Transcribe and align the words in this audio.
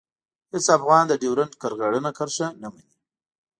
هېڅ 0.51 0.65
افغان 0.77 1.03
د 1.07 1.13
ډیورنډ 1.21 1.53
کرغېړنه 1.61 2.11
کرښه 2.17 2.47
نه 2.61 2.67
مني. 2.73 2.93